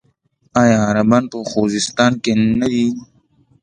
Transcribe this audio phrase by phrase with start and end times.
[0.61, 2.87] آیا عربان په خوزستان کې نه دي؟